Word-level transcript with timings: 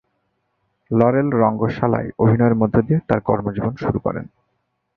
Lauryl 0.91 1.27
রঙ্গশালায় 1.33 2.09
অভিনয়ের 2.19 2.55
মধ্য 2.55 2.75
দিয়ে 2.81 2.99
তার 3.07 3.19
কর্মজীবন 3.19 3.73
শুরু 3.75 3.99
করেন। 3.99 4.25